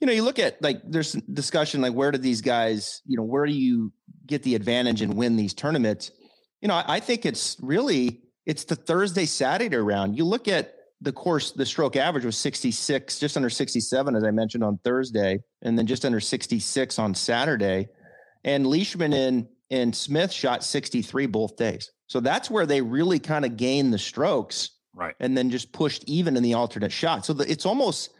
[0.00, 3.22] You know, you look at like there's discussion like where do these guys, you know,
[3.22, 3.92] where do you
[4.26, 6.10] get the advantage and win these tournaments?
[6.60, 10.16] You know, I, I think it's really it's the Thursday Saturday round.
[10.16, 14.30] You look at the course, the stroke average was 66, just under 67, as I
[14.30, 17.88] mentioned on Thursday, and then just under 66 on Saturday.
[18.44, 21.90] And Leishman and and Smith shot 63 both days.
[22.06, 24.70] So that's where they really kind of gained the strokes.
[24.94, 25.14] Right.
[25.18, 27.24] And then just pushed even in the alternate shot.
[27.24, 28.10] So the, it's almost,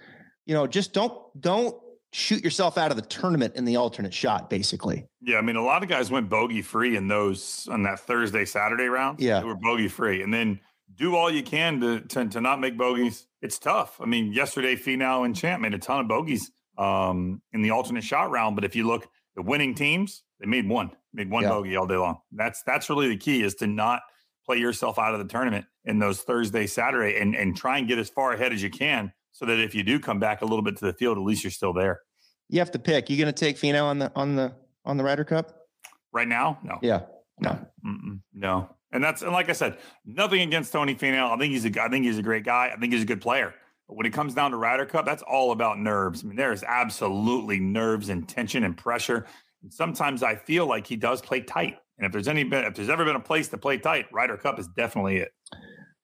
[0.47, 1.77] you know, just don't don't
[2.13, 5.07] shoot yourself out of the tournament in the alternate shot, basically.
[5.23, 8.45] Yeah, I mean, a lot of guys went bogey free in those on that Thursday
[8.45, 9.21] Saturday round.
[9.21, 10.61] Yeah, they were bogey free, and then
[10.95, 13.27] do all you can to, to to not make bogeys.
[13.41, 14.01] It's tough.
[14.01, 18.05] I mean, yesterday Finau and Champ made a ton of bogeys um, in the alternate
[18.05, 21.51] shot round, but if you look the winning teams, they made one, made one yeah.
[21.51, 22.19] bogey all day long.
[22.33, 24.03] That's that's really the key is to not
[24.45, 27.99] play yourself out of the tournament in those Thursday, Saturday, and and try and get
[27.99, 30.63] as far ahead as you can, so that if you do come back a little
[30.63, 32.01] bit to the field, at least you're still there.
[32.49, 33.11] You have to pick.
[33.11, 34.53] You going to take Finau on the on the
[34.85, 35.67] on the Ryder Cup
[36.13, 36.59] right now?
[36.63, 36.79] No.
[36.83, 37.03] Yeah.
[37.41, 37.59] No.
[37.85, 38.21] Mm-mm.
[38.35, 38.69] No.
[38.93, 41.35] And that's and like I said, nothing against Tony Finau.
[41.35, 42.71] I think he's a I think he's a great guy.
[42.75, 43.55] I think he's a good player.
[43.89, 46.23] But when it comes down to Ryder Cup, that's all about nerves.
[46.23, 49.27] I mean, there is absolutely nerves and tension and pressure.
[49.63, 51.79] And sometimes I feel like he does play tight.
[51.99, 54.59] And if there's any if there's ever been a place to play tight, Ryder Cup
[54.59, 55.33] is definitely it.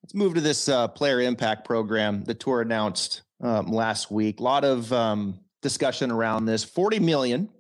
[0.09, 2.25] Let's move to this uh, player impact program.
[2.25, 4.41] The tour announced um, last week.
[4.41, 6.65] A lot of um, discussion around this.
[6.65, 7.51] Forty million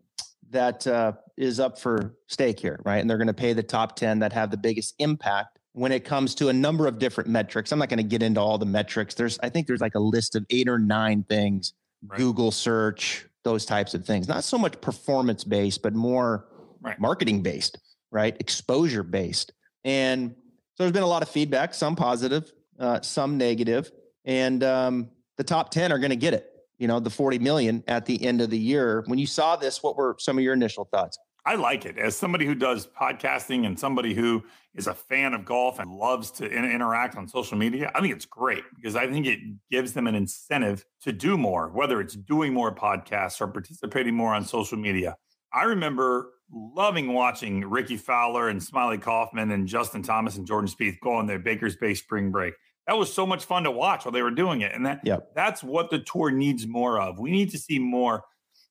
[0.48, 2.96] that uh, is up for stake here, right?
[3.02, 6.06] And they're going to pay the top ten that have the biggest impact when it
[6.06, 7.70] comes to a number of different metrics.
[7.70, 9.14] I'm not going to get into all the metrics.
[9.14, 11.74] There's, I think, there's like a list of eight or nine things.
[12.02, 12.16] Right.
[12.16, 14.26] Google search, those types of things.
[14.26, 16.46] Not so much performance based, but more
[16.80, 16.98] right.
[16.98, 17.76] marketing based
[18.10, 18.36] right?
[18.40, 19.52] Exposure based.
[19.84, 20.34] And
[20.78, 23.90] so there's been a lot of feedback, some positive, uh, some negative,
[24.24, 27.82] and um, the top 10 are going to get it, you know, the 40 million
[27.88, 29.02] at the end of the year.
[29.08, 31.18] When you saw this, what were some of your initial thoughts?
[31.44, 34.44] I like it as somebody who does podcasting and somebody who
[34.76, 37.90] is a fan of golf and loves to in- interact on social media.
[37.92, 39.40] I think it's great because I think it
[39.72, 44.32] gives them an incentive to do more, whether it's doing more podcasts or participating more
[44.32, 45.16] on social media.
[45.52, 51.00] I remember loving watching Rickie Fowler and Smylie Kaufman and Justin Thomas and Jordan Spieth
[51.00, 52.54] go on their Baker's Bay spring break.
[52.86, 54.74] That was so much fun to watch while they were doing it.
[54.74, 55.28] And that yep.
[55.34, 57.18] that's what the tour needs more of.
[57.18, 58.22] We need to see more.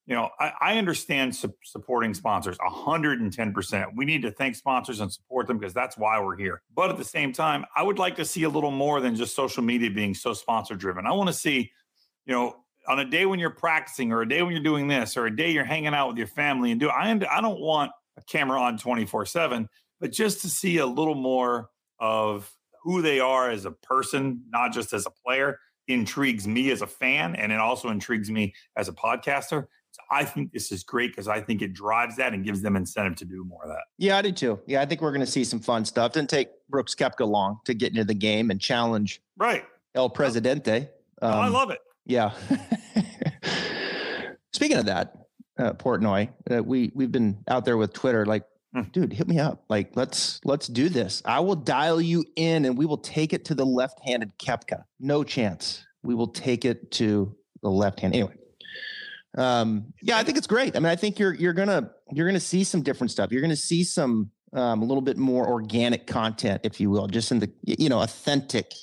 [0.08, 3.86] You know, I, I understand su- supporting sponsors 110%.
[3.94, 6.62] We need to thank sponsors and support them because that's why we're here.
[6.74, 9.36] But at the same time, I would like to see a little more than just
[9.36, 11.06] social media being so sponsor driven.
[11.06, 11.72] I want to see,
[12.26, 12.56] you know,
[12.88, 15.36] on a day when you're practicing or a day when you're doing this or a
[15.36, 18.60] day you're hanging out with your family and do I I don't want a camera
[18.60, 19.68] on 24/7
[20.00, 21.70] but just to see a little more
[22.00, 22.52] of
[22.84, 26.88] who they are as a person not just as a player intrigues me as a
[26.88, 31.12] fan and it also intrigues me as a podcaster so I think this is great
[31.12, 33.84] because I think it drives that and gives them incentive to do more of that.
[33.98, 34.60] Yeah, I do too.
[34.68, 36.14] Yeah, I think we're going to see some fun stuff.
[36.14, 40.90] Didn't take Brooks Koepka long to get into the game and challenge right El Presidente.
[41.22, 41.80] Um, oh, I love it.
[42.06, 42.32] Yeah.
[44.58, 45.14] Speaking of that,
[45.60, 48.26] uh, Portnoy, uh, we we've been out there with Twitter.
[48.26, 48.44] Like,
[48.74, 48.82] hmm.
[48.92, 49.64] dude, hit me up.
[49.70, 51.22] Like, let's let's do this.
[51.26, 54.82] I will dial you in, and we will take it to the left-handed Koepka.
[55.00, 55.86] No chance.
[56.02, 58.16] We will take it to the left hand.
[58.16, 58.34] Anyway,
[59.38, 60.76] um, yeah, I think it's great.
[60.76, 63.32] I mean, I think you're you're gonna you're gonna see some different stuff.
[63.32, 67.32] You're gonna see some um, a little bit more organic content, if you will, just
[67.32, 68.74] in the you know authentic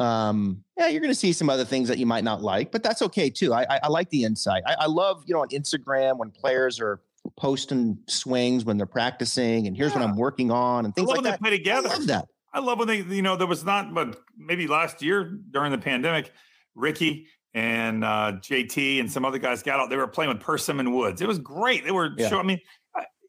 [0.00, 2.82] um, yeah, you're going to see some other things that you might not like, but
[2.82, 3.52] that's okay too.
[3.52, 4.62] I, I, I like the insight.
[4.66, 7.00] I, I, love, you know, on Instagram when players are
[7.36, 10.00] posting swings when they're practicing, and here's yeah.
[10.00, 11.40] what I'm working on, and things like that.
[11.42, 11.88] They play together.
[11.88, 12.28] I love that.
[12.52, 15.78] I love when they, you know, there was not, but maybe last year during the
[15.78, 16.32] pandemic,
[16.74, 19.90] Rickie and uh, JT and some other guys got out.
[19.90, 21.20] They were playing with Persimmon Woods.
[21.20, 21.84] It was great.
[21.84, 22.10] They were.
[22.16, 22.30] Yeah.
[22.30, 22.60] Show, I mean,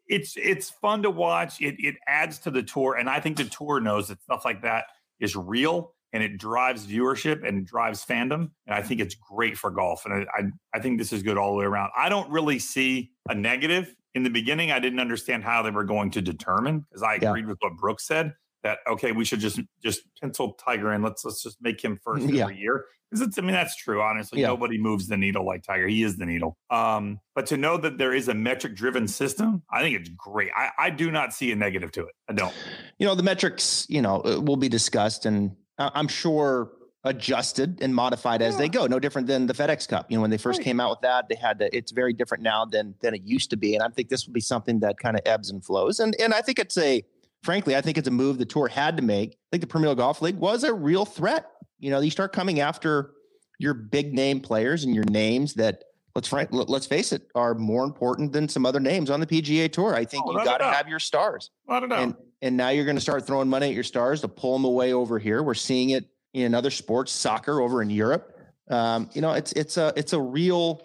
[0.08, 1.62] it's it's fun to watch.
[1.62, 4.62] It it adds to the tour, and I think the tour knows that stuff like
[4.62, 4.86] that
[5.20, 8.52] is real and it drives viewership and drives fandom.
[8.67, 10.06] And I think it's great for golf.
[10.06, 10.43] And I, I,
[10.76, 11.91] I, think this is good all the way around.
[11.95, 13.95] I don't really see a negative.
[14.13, 17.43] In the beginning, I didn't understand how they were going to determine because I agreed
[17.43, 17.47] yeah.
[17.47, 21.02] with what Brooks said that okay, we should just just pencil Tiger in.
[21.02, 22.43] Let's let's just make him first yeah.
[22.43, 22.86] every year.
[23.10, 24.02] Because it's I mean that's true.
[24.02, 24.47] Honestly, yeah.
[24.47, 25.88] nobody moves the needle like Tiger.
[25.88, 26.58] He is the needle.
[26.69, 30.52] Um, but to know that there is a metric driven system, I think it's great.
[30.56, 32.15] I, I do not see a negative to it.
[32.30, 32.54] I don't.
[33.00, 33.86] You know the metrics.
[33.89, 36.72] You know will be discussed and Uh, I'm sure
[37.04, 38.86] adjusted and modified as they go.
[38.86, 40.12] No different than the FedEx Cup.
[40.12, 40.65] You know, when they first Right.
[40.65, 41.76] came out with that, they had to.
[41.76, 44.34] It's very different now than than it used to be, and I think this will
[44.34, 46.00] be something that kind of ebbs and flows.
[46.00, 47.04] And and I think it's a,
[47.44, 49.32] frankly, I think it's a move the tour had to make.
[49.32, 51.48] I think the Premier Golf League was a real threat.
[51.80, 53.12] You know, you start coming after
[53.58, 55.84] your big name players and your names that.
[56.15, 59.69] Let's let- let's face it, are more important than some other names on the PGA
[59.71, 59.95] Tour.
[59.95, 61.95] I think Oh, you got to have your stars I don't know.
[61.95, 64.65] and and now you're going to start throwing money at your stars to pull them
[64.65, 65.43] away over here.
[65.43, 68.36] We're seeing it in other sports, soccer over in Europe.
[68.69, 70.82] Um, you know, it's it's a it's a real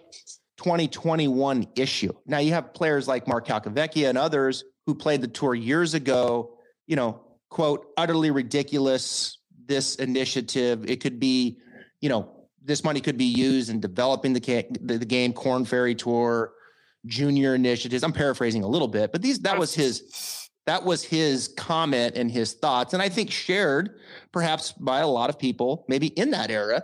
[0.58, 2.12] 2021 issue.
[2.26, 6.58] Now you have players like Mark Calcavecchia and others who played the tour years ago.
[6.86, 9.38] You know, quote utterly ridiculous.
[9.66, 11.58] This initiative, it could be,
[12.00, 12.35] you know,
[12.66, 16.52] this money could be used in developing the the, the game Korn Ferry Tour,
[17.06, 18.02] junior initiatives.
[18.02, 22.28] I'm paraphrasing a little bit, but these that was his that was his comment and
[22.28, 24.00] his thoughts and i think shared
[24.32, 26.82] perhaps by a lot of people maybe in that era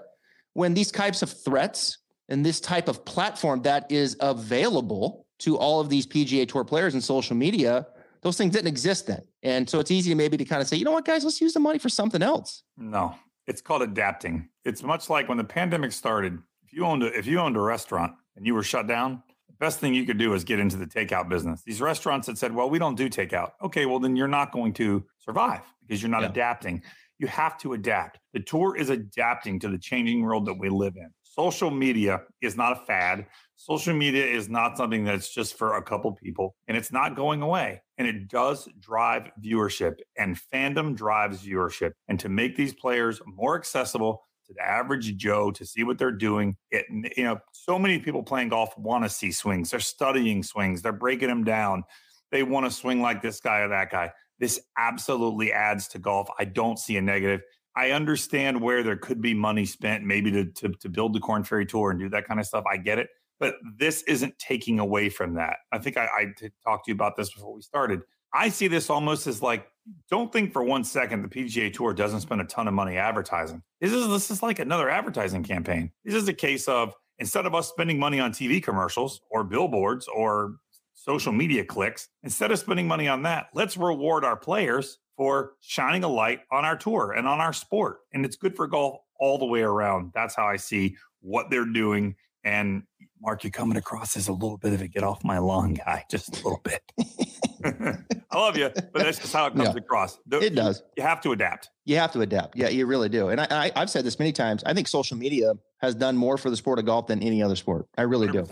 [0.53, 5.81] when these types of threats and this type of platform that is available to all
[5.81, 7.85] of these pga tour players and social media
[8.23, 9.23] those things didn't exist then.
[9.43, 11.25] And so it's easy maybe to kind of say you know what guys?
[11.25, 12.63] Let's use the money for something else.
[12.77, 13.15] No,
[13.53, 14.49] it's called adapting.
[14.65, 16.39] It's much like when the pandemic started.
[16.65, 19.55] If you owned a, if you owned a restaurant and you were shut down, the
[19.61, 21.63] best thing you could do is get into the takeout business.
[21.67, 24.73] These restaurants that said, "Well, we don't do takeout." Okay, well then you're not going
[24.75, 26.31] to survive because you're not Yeah.
[26.31, 26.83] adapting.
[27.19, 28.19] You have to adapt.
[28.33, 31.11] The tour is adapting to the changing world that we live in.
[31.35, 33.27] Social media is not a fad.
[33.57, 37.41] Social media is not something that's just for a couple people and it's not going
[37.41, 37.81] away.
[37.97, 41.93] And it does drive viewership and fandom drives viewership.
[42.07, 46.13] And to make these players more accessible to the average Joe to see what they're
[46.13, 46.85] doing, it,
[47.17, 49.71] you know, so many people playing golf want to see swings.
[49.71, 51.85] They're studying swings, they're breaking them down.
[52.31, 54.13] They want to swing like this guy or that guy.
[54.39, 56.29] This absolutely adds to golf.
[56.39, 57.41] I don't see a negative.
[57.77, 61.45] I understand where there could be money spent, maybe to, to, to build the Korn
[61.45, 62.65] Ferry Tour and do that kind of stuff.
[62.71, 63.09] I get it.
[63.41, 65.57] But this isn't taking away from that.
[65.73, 66.27] I think I
[66.65, 68.01] talked to you about this before we started.
[68.33, 69.67] I see this almost as like,
[70.09, 73.63] don't think for one second the PGA Tour doesn't spend a ton of money advertising.
[73.81, 75.91] This is this is like another advertising campaign.
[76.05, 80.07] This is a case of instead of us spending money on TV commercials or billboards
[80.07, 80.57] or
[80.95, 86.05] social media clicks, instead of spending money on that, let's reward our players for shining
[86.05, 87.99] a light on our tour and on our sport.
[88.13, 90.13] And it's good for golf all the way around.
[90.15, 92.17] That's how I see what they're doing.
[92.45, 92.83] And
[93.21, 96.05] Mark, you're coming across as a little bit of a get off my lawn guy,
[96.11, 96.83] just a little bit.
[97.65, 99.75] I love you, but that's just how it comes Yeah.
[99.77, 100.19] across.
[100.27, 101.71] The- it does You have to adapt.
[101.85, 104.31] you have to adapt yeah you really do and I, I i've said this many
[104.33, 107.43] times i think social media has done more for the sport of golf than any
[107.43, 108.43] other sport i really do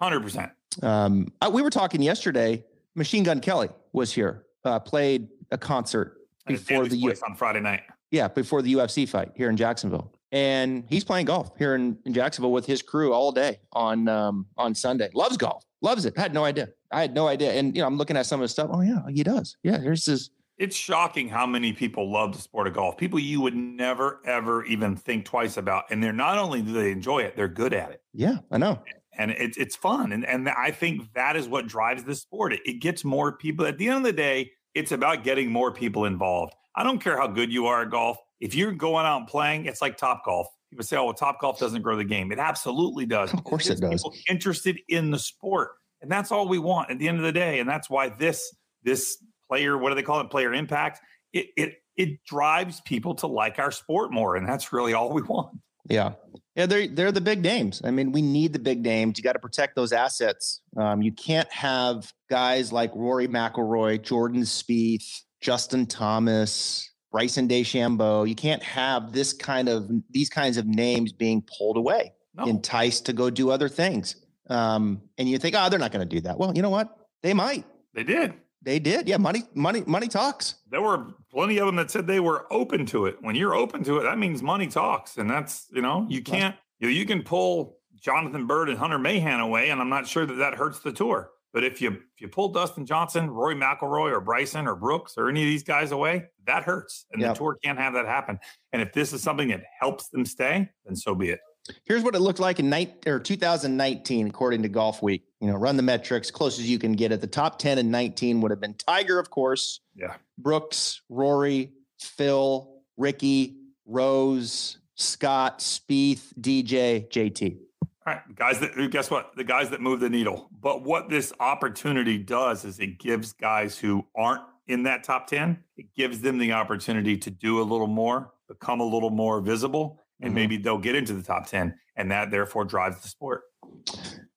[0.00, 0.50] 100%.
[0.80, 0.84] 100%.
[0.84, 2.64] Um, uh, we were talking yesterday.
[2.94, 7.82] Machine Gun Kelly was here, uh, played a concert before the U- on Friday night.
[8.10, 12.12] yeah before the UFC fight here in Jacksonville, and he's playing golf here in, in
[12.12, 15.10] Jacksonville with his crew all day on um, on Sunday.
[15.14, 16.16] Loves golf, loves it.
[16.16, 16.68] had no idea.
[16.90, 18.70] I had no idea, and you know I'm looking at some of his stuff.
[18.72, 19.56] Oh yeah, he does.
[19.62, 20.30] Yeah, here's his.
[20.56, 22.96] It's shocking how many people love the sport of golf.
[22.96, 25.82] People you would never, ever even think twice about.
[25.90, 28.02] And they're not only do they enjoy it, they're good at it.
[28.12, 28.80] Yeah, I know.
[29.18, 32.52] and it's it's fun and and I think that is what drives this sport.
[32.52, 33.66] It, it gets more people.
[33.66, 36.54] At the end of the day, it's about getting more people involved.
[36.76, 38.18] I don't care how good you are at golf.
[38.40, 40.48] If you're going out and playing, it's like Top Golf.
[40.70, 43.32] People say, "Oh, well, Top Golf doesn't grow the game." It absolutely does.
[43.32, 44.02] Of course it gets does.
[44.02, 47.32] People interested in the sport, and that's all we want at the end of the
[47.32, 47.60] day.
[47.60, 49.16] And that's why this this
[49.48, 51.00] player, what do they call it, player impact?
[51.32, 55.22] It it it drives people to like our sport more, and that's really all we
[55.22, 55.56] want.
[55.88, 56.14] Yeah.
[56.56, 57.82] Yeah, they're they're the big names.
[57.84, 59.18] I mean, we need the big names.
[59.18, 60.60] You got to protect those assets.
[60.76, 68.28] Um, you can't have guys like Rory McIlroy, Jordan Spieth, Justin Thomas, Bryson DeChambeau.
[68.28, 73.06] You can't have this kind of these kinds of names being pulled away, No, enticed
[73.06, 74.16] to go do other things.
[74.48, 76.38] Um, and you think, oh, they're not going to do that.
[76.38, 76.96] Well, you know what?
[77.22, 77.64] They might.
[77.94, 78.34] they did.
[78.64, 79.06] They did.
[79.08, 80.56] Yeah, money, money, money talks.
[80.70, 83.16] there were plenty of them that said they were open to it.
[83.20, 86.56] When you're open to it, that means money talks, and that's you know you can't
[86.80, 90.26] you know, you can pull Jonathan Byrd and Hunter Mahan away, and I'm not sure
[90.26, 91.30] that that hurts the tour.
[91.52, 95.28] But if you if you pull Dustin Johnson, Roy McIlroy, or Bryson or Brooks or
[95.28, 97.34] any of these guys away, that hurts, and Yep.
[97.34, 98.38] the tour can't have that happen.
[98.72, 101.40] And if this is something that helps them stay, then so be it.
[101.84, 105.22] Here's what it looked like in night or 2019, according to Golf Week.
[105.40, 107.20] You know, run the metrics close as you can get it.
[107.20, 109.80] The top 10 and 19 would have been Tiger, of course.
[109.94, 110.14] Yeah.
[110.36, 117.58] Brooks, Rory, Phil, Rickie, Rose, Scott, Spieth, DJ, JT.
[118.06, 119.34] All right, guys that guess what?
[119.34, 120.50] The guys that move the needle.
[120.60, 125.62] But what this opportunity does is it gives guys who aren't in that top 10,
[125.76, 130.03] it gives them the opportunity to do a little more, become a little more visible,
[130.20, 130.34] and mm-hmm.
[130.34, 133.42] maybe they'll get into the top 10 and that therefore drives the sport.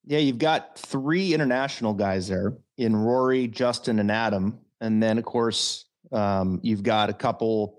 [0.05, 4.59] Yeah, you've got three international guys there in Rory, Justin, and Adam.
[4.79, 7.77] And then, of course, um, you've got a couple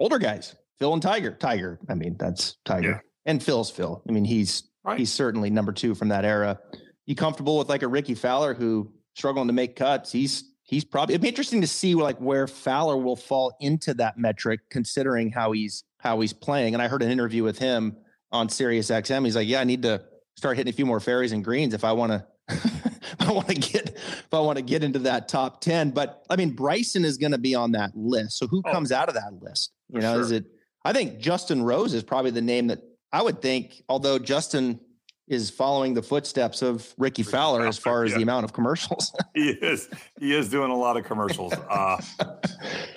[0.00, 1.32] older guys, Phil and Tiger.
[1.32, 2.90] Tiger, I mean, that's Tiger.
[2.90, 2.98] Yeah.
[3.26, 4.02] And Phil's Phil.
[4.08, 4.98] I mean, he's right.
[4.98, 6.58] he's certainly number two from that era.
[7.06, 10.10] You comfortable with like a Rickie Fowler who struggling to make cuts?
[10.10, 14.18] He's he's probably it'd be interesting to see like where Fowler will fall into that
[14.18, 16.74] metric, considering how he's how he's playing.
[16.74, 17.96] And I heard an interview with him
[18.32, 19.24] on Sirius XM.
[19.24, 20.02] He's like, Yeah, I need to
[20.36, 22.26] start hitting a few more fairways and greens if I want to
[23.20, 25.90] I want to get if I want to get into that top 10.
[25.92, 28.38] But I mean, Bryson is going to be on that list.
[28.38, 29.70] So who oh, comes out of that list?
[29.88, 30.22] You know, sure.
[30.22, 30.46] is it
[30.84, 32.80] I think Justin Rose is probably the name that
[33.12, 34.80] I would think, although Justin
[35.28, 38.18] is following the footsteps of Rickie Fowler as far as yeah.
[38.18, 39.12] the amount of commercials.
[39.34, 39.88] he is.
[40.18, 41.52] He is doing a lot of commercials.
[41.52, 42.00] Uh,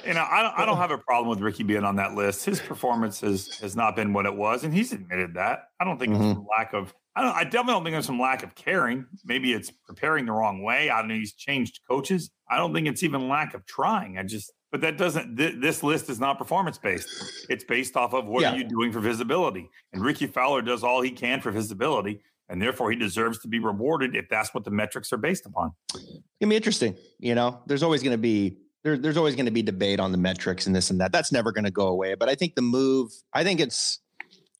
[0.05, 2.45] you know, I don't, I don't have a problem with Ricky being on that list.
[2.45, 5.65] His performance has, has not been what it was, and he's admitted that.
[5.79, 6.31] I don't think mm-hmm.
[6.31, 7.35] it's a lack of I don't.
[7.35, 9.05] I definitely don't think there's some lack of caring.
[9.23, 10.89] Maybe it's preparing the wrong way.
[10.89, 11.15] I don't know.
[11.15, 12.29] He's changed coaches.
[12.49, 14.17] I don't think it's even lack of trying.
[14.17, 14.51] I just.
[14.75, 15.37] But that doesn't.
[15.37, 17.07] Th- this list is not performance based.
[17.49, 18.51] It's based off of what yeah.
[18.51, 19.69] are you doing for visibility.
[19.93, 23.59] And Rickie Fowler does all he can for visibility, and therefore he deserves to be
[23.59, 25.71] rewarded if that's what the metrics are based upon.
[25.93, 26.03] It's
[26.41, 26.97] gonna be interesting.
[27.19, 30.11] You know, there's always going to be there, there's always going to be debate on
[30.11, 31.13] the metrics and this and that.
[31.13, 32.15] That's never going to go away.
[32.15, 33.13] But I think the move.
[33.33, 33.99] I think it's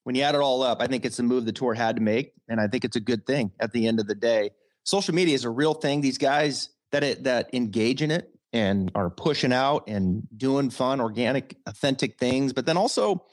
[0.04, 2.02] when you add it all up, I think it's the move the tour had to
[2.02, 4.52] make, and I think it's a good thing at the end of the day.
[4.84, 6.00] Social media is a real thing.
[6.00, 11.00] These guys that it, that engage in it and are pushing out and doing fun,
[11.00, 13.24] organic, authentic things, but then also,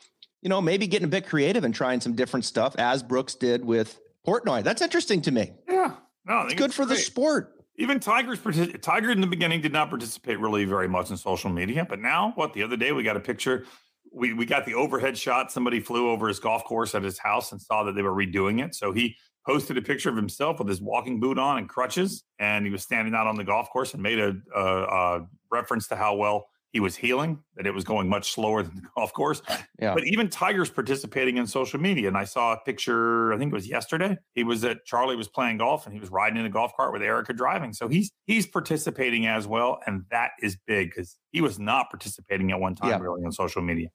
[0.42, 3.64] you know, maybe getting a bit creative and trying some different stuff, as Brooks did
[3.64, 4.64] with Portnoy.
[4.64, 5.54] That's interesting to me.
[5.70, 6.98] Yeah, no, it's good it's for great.
[6.98, 7.54] the sport.
[7.78, 8.40] Even Tiger's
[8.82, 12.34] Tiger in the beginning did not participate really very much in social media, but now,
[12.36, 13.66] what the other day we got a picture
[14.14, 15.52] we, we got the overhead shot.
[15.52, 18.64] Somebody flew over his golf course at his house and saw that they were redoing
[18.64, 18.76] it.
[18.76, 22.66] So he posted a picture of himself with his walking boot on and crutches, and
[22.66, 25.96] he was standing out on the golf course and made a, a, a reference to
[25.96, 29.44] how well he was healing, that it was going much slower than the golf course.
[29.80, 29.94] Yeah.
[29.94, 32.08] But even Tiger's participating in social media.
[32.08, 34.18] And I saw a picture, I think it was yesterday.
[34.34, 36.92] He was at Charlie was playing golf and he was riding in a golf cart
[36.92, 37.74] with Erica driving.
[37.74, 39.80] So he's he's participating as well.
[39.86, 42.98] And that is big because he was not participating at one time yeah.
[42.98, 43.90] really on social media.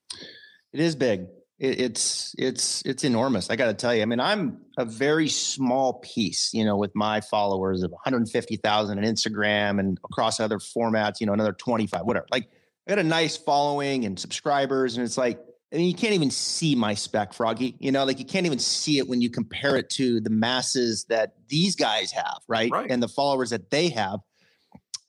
[0.72, 1.26] It is big.
[1.59, 3.51] It, it's it's it's enormous.
[3.51, 4.03] I got to tell you.
[4.03, 9.05] I mean, I'm a very small piece, you know, with my followers of 150,000 on
[9.05, 11.21] Instagram and across other formats.
[11.21, 12.27] You know, another 25, whatever.
[12.31, 12.49] Like
[12.87, 15.40] I got a nice following and subscribers, and it's like,
[15.73, 17.77] I mean, you can't even see my spec, Froggy.
[17.79, 21.05] You know, like you can't even see it when you compare it to the masses
[21.05, 22.71] that these guys have, right?
[22.71, 22.90] right.
[22.90, 24.21] And the followers that they have.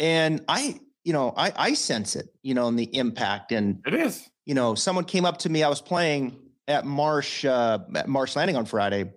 [0.02, 3.52] And I, you know, I, I sense it, you know, in the impact.
[3.52, 5.64] And it is, you know, someone came up to me.
[5.64, 9.14] I was playing at Marsh, uh, at Marsh Landing on Friday,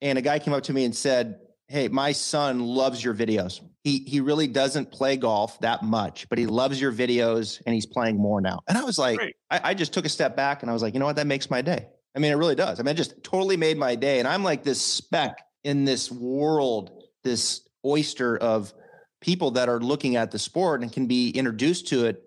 [0.00, 3.60] and a guy came up to me and said, Hey, my son loves your videos
[3.84, 7.84] he he really doesn't play golf that much, but he loves your videos and he's
[7.84, 8.62] playing more now.
[8.66, 9.20] And I was like,
[9.50, 11.16] I, I, just took a step back and I was like, you know what?
[11.16, 11.86] That makes my day.
[12.16, 12.80] I mean, it really does.
[12.80, 14.20] I mean, it just totally made my day.
[14.20, 18.72] And I'm like this speck in this world, this oyster of
[19.20, 22.22] people that are looking at the sport and can be introduced to it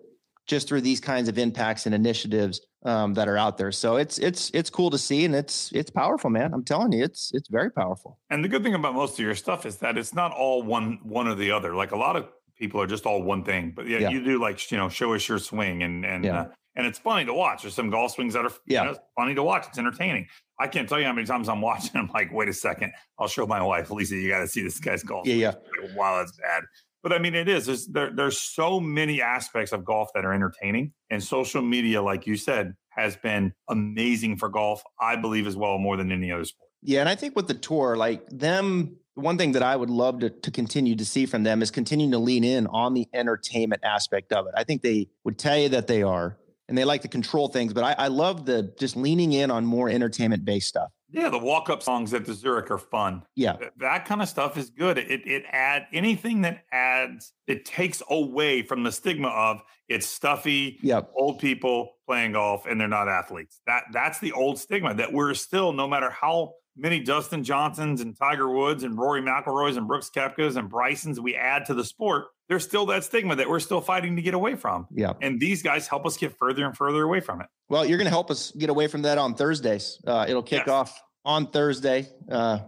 [0.48, 3.70] just through these kinds of impacts and initiatives um, that are out there.
[3.70, 6.52] So it's it's it's cool to see, and it's it's powerful, man.
[6.52, 8.18] I'm telling you, it's it's very powerful.
[8.30, 10.98] And the good thing about most of your stuff is that it's not all one
[11.02, 11.74] one or the other.
[11.74, 14.10] Like a lot of people are just all one thing, but yeah, yeah.
[14.10, 16.40] you do like you know show us your swing, and and yeah.
[16.40, 17.62] uh, and it's funny to watch.
[17.62, 19.66] There's some golf swings that are yeah you know, funny to watch.
[19.68, 20.26] It's entertaining.
[20.60, 21.92] I can't tell you how many times I'm watching.
[21.94, 24.16] I'm like, wait a second, I'll show my wife, Lisa.
[24.16, 25.26] You got to see this guy's golf.
[25.26, 25.52] Yeah, yeah.
[25.94, 26.62] wow, that's bad.
[27.02, 27.66] But I mean, it is.
[27.66, 32.26] There's, there, there's so many aspects of golf that are entertaining, and social media, like
[32.26, 34.82] you said, has been amazing for golf.
[35.00, 36.70] I believe as well more than any other sport.
[36.82, 40.20] Yeah, and I think with the tour, like them, one thing that I would love
[40.20, 43.82] to, to continue to see from them is continuing to lean in on the entertainment
[43.84, 44.54] aspect of it.
[44.56, 46.36] I think they would tell you that they are,
[46.68, 49.64] and they like to control things, but I, I love the just leaning in on
[49.64, 50.90] more entertainment based stuff.
[51.10, 53.22] Yeah, the walk-up songs at the Zurich are fun.
[53.34, 54.98] Yeah, that kind of stuff is good.
[54.98, 60.78] It it add anything that adds it takes away from the stigma of it's stuffy,
[60.82, 61.10] yep.
[61.16, 63.60] old people playing golf and they're not athletes.
[63.66, 68.16] That that's the old stigma that we're still, no matter how many Dustin Johnsons and
[68.16, 72.26] Tiger Woods and Rory McIlroys and Brooks Koepkas and Brysons we add to the sport,
[72.48, 74.86] there's still that stigma that we're still fighting to get away from.
[74.90, 75.12] Yeah.
[75.20, 77.46] And these guys help us get further and further away from it.
[77.68, 80.00] Well, you're going to help us get away from that on Thursdays.
[80.06, 80.68] Uh, it'll kick yes.
[80.68, 82.60] off on Thursday, uh,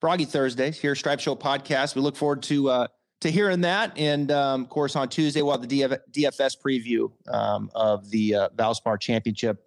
[0.00, 1.94] Froggy Thursdays here, Stripe Show podcast.
[1.94, 2.86] We look forward to uh,
[3.22, 3.96] to hearing that.
[3.96, 8.34] And um, of course, on Tuesday, we'll have the DF- DFS preview um, of the
[8.34, 9.64] uh, Valspar Championship.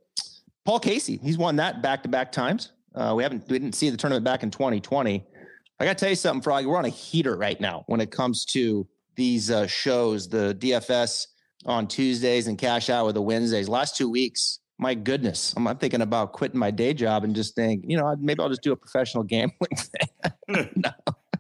[0.66, 2.72] Paul Casey, he's won that back to back times.
[2.96, 5.24] Uh, we haven't we didn't see the tournament back in 2020.
[5.80, 6.68] I got to tell you something, Froggy.
[6.68, 11.28] We're on a heater right now when it comes to these uh, shows, the DFS
[11.66, 13.68] on Tuesdays and Cash Out with the Wednesdays.
[13.68, 17.56] Last two weeks, my goodness, I'm, I'm, thinking about quitting my day job and just
[17.56, 20.70] think, you know, maybe I'll just do a professional gambling thing.
[20.76, 20.92] no.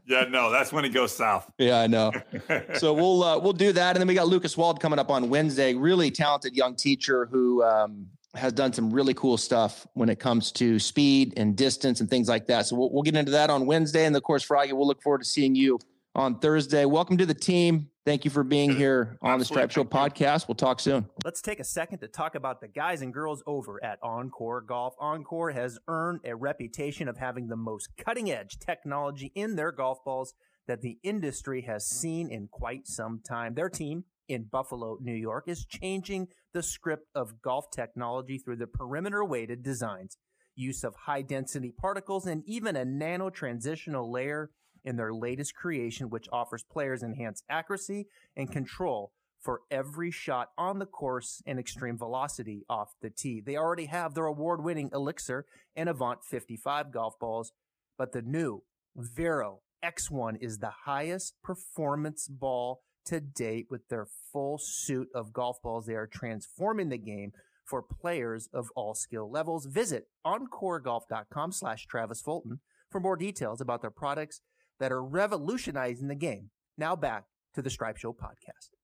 [0.08, 1.50] Yeah, no, that's when it goes south.
[1.58, 2.12] Yeah, I know.
[2.76, 5.30] so we'll uh, we'll do that, and then we got Lucas Wald coming up on
[5.30, 5.74] Wednesday.
[5.74, 8.06] Really talented young teacher who um,
[8.36, 12.28] has done some really cool stuff when it comes to speed and distance and things
[12.28, 12.66] like that.
[12.66, 15.20] So we'll, we'll get into that on Wednesday, and of course, Froggy, we'll look forward
[15.20, 15.80] to seeing you
[16.16, 16.86] on Thursday.
[16.86, 17.90] Welcome to the team.
[18.06, 19.40] Thank you for being here on Absolutely.
[19.40, 20.48] the Stripe Show podcast.
[20.48, 21.08] We'll talk soon.
[21.24, 24.96] Let's take a second to talk about the guys and girls over at OnCore Golf.
[25.02, 30.04] OnCore has earned a reputation of having the most cutting edge technology in their golf
[30.06, 30.34] balls
[30.68, 33.56] that the industry has seen in quite some time.
[33.56, 38.66] Their team in Buffalo, New York is changing the script of golf technology through the
[38.66, 40.18] perimeter weighted designs,
[40.56, 44.50] use of high density particles, and even a nano transitional layer
[44.86, 50.80] in their latest creation, which offers players enhanced accuracy and control for every shot on
[50.80, 53.44] the course and extreme velocity off the tee.
[53.46, 55.46] They already have their award winning Elixir
[55.76, 57.52] and Avant 55 golf balls,
[57.98, 58.64] but the new
[58.96, 65.62] Vero X1 is the highest performance ball to date with their full suit of golf
[65.62, 65.86] balls.
[65.86, 67.32] They are transforming the game
[67.66, 69.66] for players of all skill levels.
[69.66, 72.60] Visit oncoregolf.com slash Travis Fulton
[72.92, 74.42] for more details about their products
[74.80, 76.50] that are revolutionizing the game.
[76.78, 77.26] Now back
[77.56, 78.75] to the Stripe Show podcast.